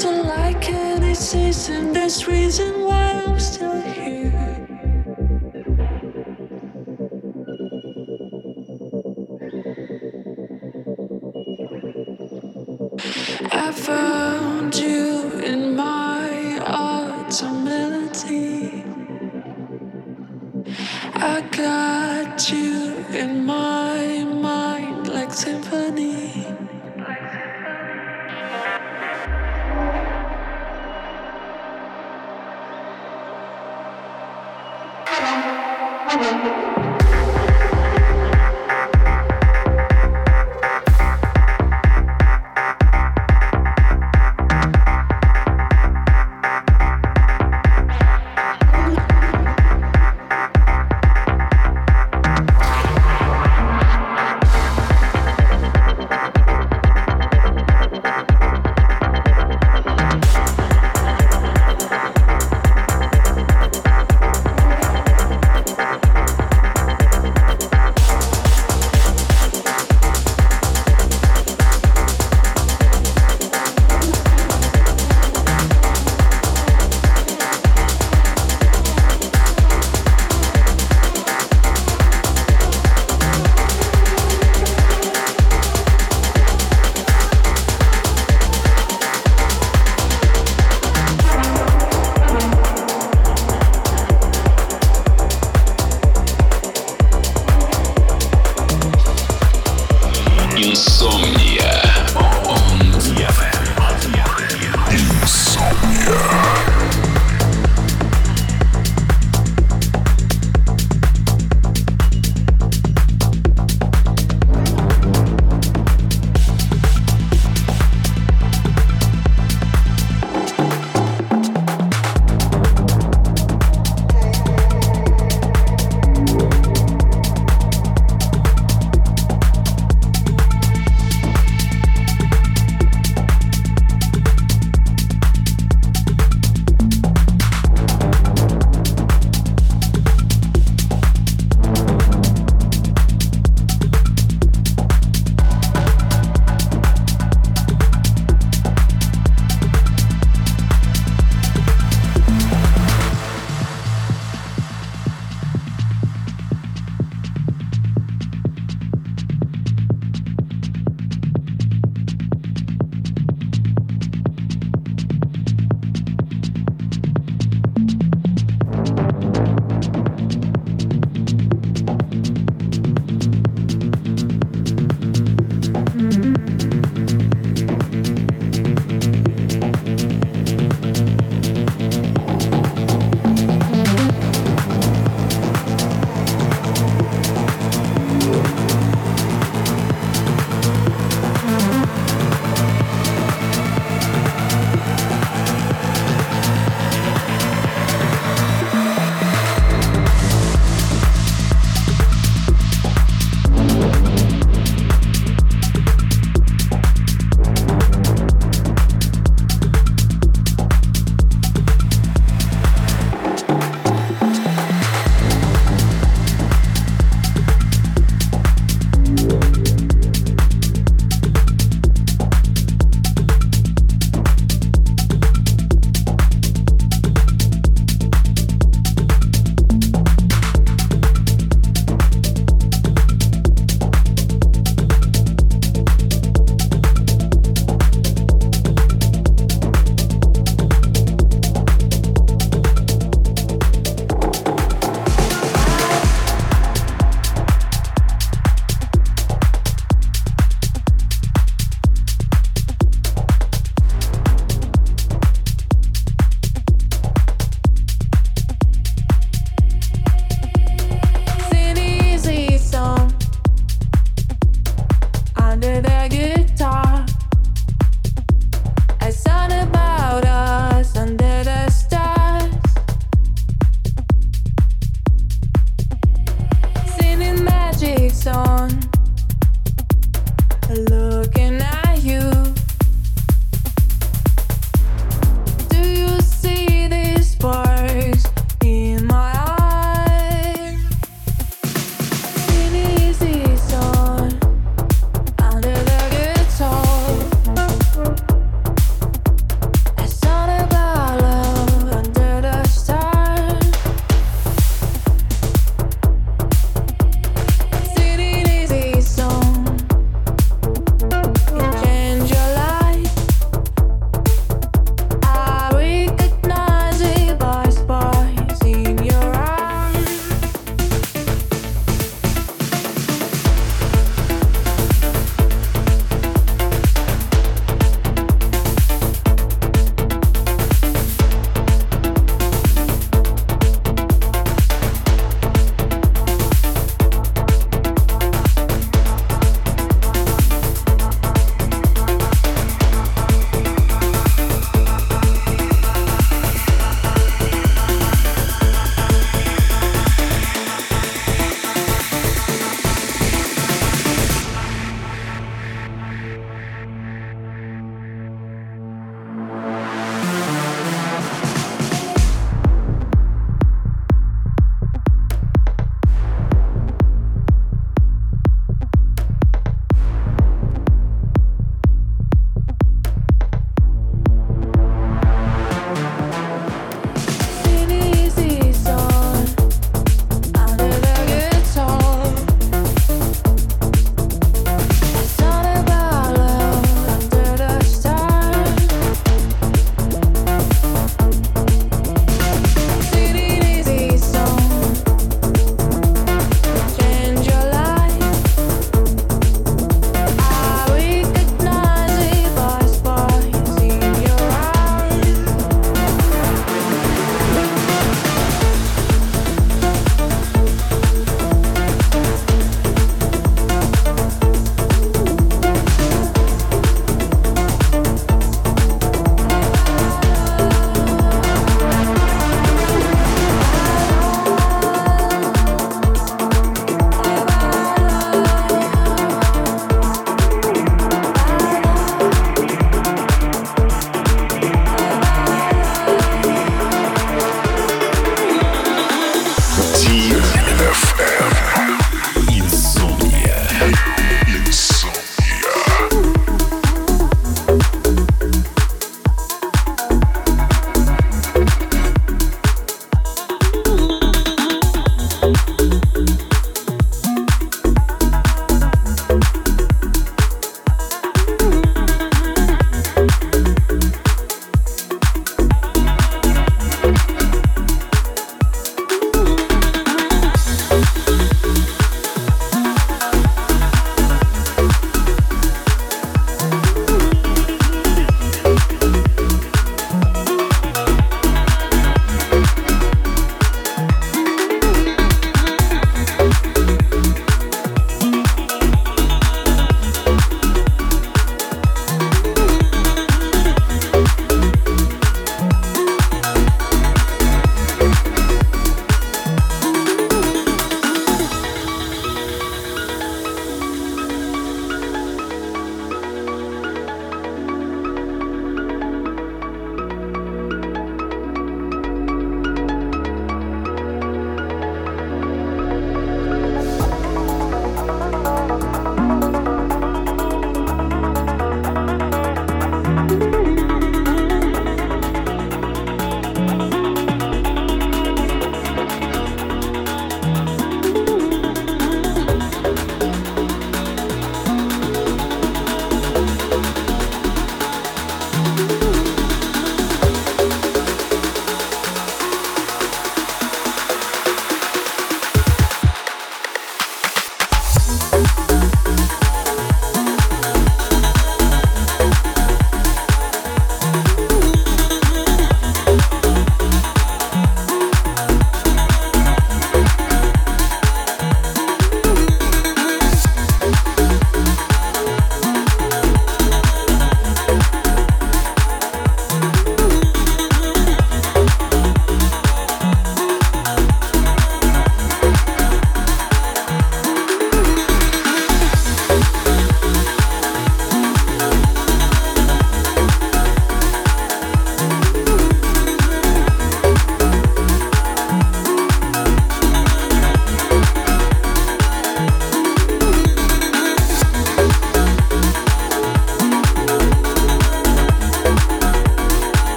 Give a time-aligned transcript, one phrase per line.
[0.00, 1.92] to like any season.
[1.92, 4.19] There's reason why I'm still here.